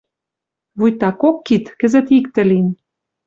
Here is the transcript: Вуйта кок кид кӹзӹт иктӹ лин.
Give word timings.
Вуйта 0.77 1.09
кок 1.21 1.37
кид 1.47 1.65
кӹзӹт 1.79 2.07
иктӹ 2.17 2.41
лин. 2.49 2.67